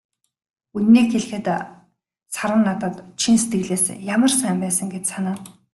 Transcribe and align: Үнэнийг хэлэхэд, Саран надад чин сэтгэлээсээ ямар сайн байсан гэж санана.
Үнэнийг 0.75 1.07
хэлэхэд, 1.11 1.47
Саран 2.35 2.61
надад 2.67 2.95
чин 3.19 3.35
сэтгэлээсээ 3.41 3.97
ямар 4.15 4.31
сайн 4.39 4.57
байсан 4.63 4.87
гэж 4.93 5.03
санана. 5.11 5.37